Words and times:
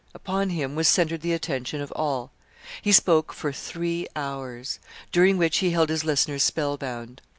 Upon 0.15 0.49
him 0.49 0.73
was 0.73 0.87
centred 0.87 1.21
the 1.21 1.31
attention 1.33 1.79
of 1.79 1.91
all. 1.95 2.31
He 2.81 2.91
spoke 2.91 3.33
for 3.33 3.51
three 3.53 4.07
hours, 4.15 4.79
during 5.11 5.37
which 5.37 5.57
he 5.59 5.69
held 5.69 5.89
his 5.89 6.03
listeners 6.03 6.41
spellbound. 6.41 7.21